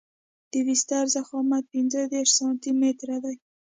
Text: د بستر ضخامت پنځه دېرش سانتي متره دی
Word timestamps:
د 0.51 0.53
بستر 0.67 1.05
ضخامت 1.15 1.63
پنځه 1.73 2.01
دېرش 2.13 2.31
سانتي 2.39 2.71
متره 2.79 3.17
دی 3.23 3.35